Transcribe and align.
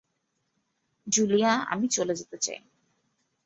Julia 1.07 1.51
আমি 1.67 1.87
চলে 1.87 2.13
যেতে 2.15 2.37
চাই। 2.37 2.59